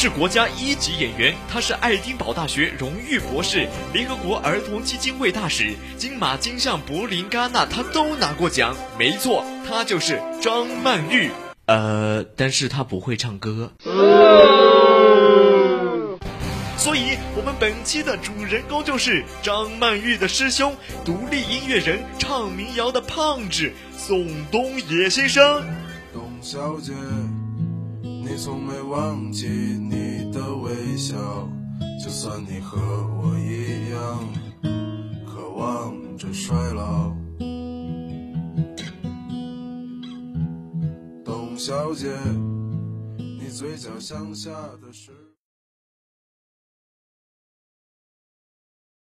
[0.00, 8.74] 是国家一级演员，他是爱丁堡大学荣誉博士，联合国儿童基金会大使，金马、金像、柏林、戛纳，他都拿过奖。
[8.98, 11.30] 没错，他就是张曼玉。
[11.66, 13.72] 呃，但是他不会唱歌。
[16.78, 20.74] 所以，我们本期的主人公就是张曼玉的师兄，
[21.04, 25.62] 独立音乐人、唱民谣的胖子宋冬野先生。
[26.14, 26.92] 董小姐，
[28.30, 31.16] 你从没忘记你的微笑，
[32.00, 32.78] 就算你和
[33.20, 34.24] 我一样，
[35.26, 37.12] 渴望着衰老。
[41.24, 42.08] 董小姐，
[43.18, 45.10] 你嘴角向下的时。